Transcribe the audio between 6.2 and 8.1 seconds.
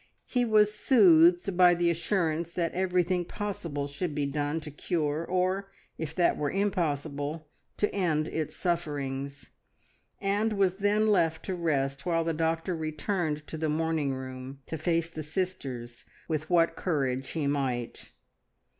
were impossible, to